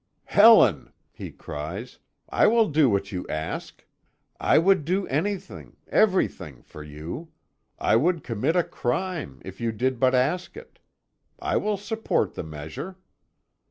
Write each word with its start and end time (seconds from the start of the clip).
"Helen," 0.25 0.93
he 1.11 1.29
cries, 1.31 1.99
"I 2.27 2.47
will 2.47 2.69
do 2.69 2.89
what 2.89 3.11
you 3.11 3.23
ask. 3.29 3.85
I 4.39 4.57
would 4.57 4.83
do 4.83 5.05
anything, 5.05 5.77
everything 5.89 6.63
for 6.63 6.81
you. 6.81 7.29
I 7.77 7.95
would 7.97 8.23
commit 8.23 8.55
a 8.55 8.63
crime, 8.63 9.43
if 9.45 9.61
you 9.61 9.71
did 9.71 9.99
but 9.99 10.15
ask 10.15 10.57
it. 10.57 10.79
I 11.37 11.57
will 11.57 11.77
support 11.77 12.33
the 12.33 12.41
measure." 12.43 12.95